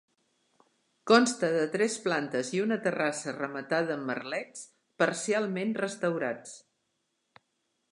Consta 1.11 1.49
de 1.55 1.65
tres 1.75 1.97
plantes 2.05 2.49
i 2.59 2.61
una 2.63 2.79
terrassa 2.87 3.35
rematada 3.37 3.99
amb 3.99 4.09
merlets, 4.13 4.65
parcialment 5.05 5.79
restaurats. 5.85 6.57